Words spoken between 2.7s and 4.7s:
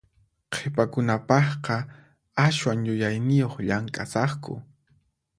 yuyayniyuq llamk'asaqku.